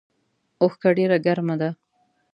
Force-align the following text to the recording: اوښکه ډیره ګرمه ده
اوښکه 0.61 0.89
ډیره 0.97 1.17
ګرمه 1.25 1.55
ده 1.61 1.69